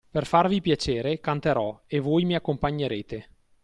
[0.09, 3.29] Per farvi piacere, canterò e voi mi accompagnerete.